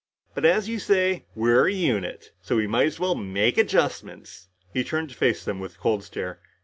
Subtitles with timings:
[0.33, 2.31] But, as you say, we're a unit.
[2.41, 6.03] So we might as well make adjustments." He turned to face them with a cold
[6.03, 6.39] stare.